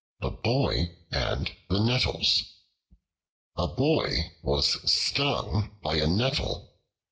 [0.19, 2.41] The Boy and the Nettles
[3.55, 6.73] A BOY was stung by a Nettle.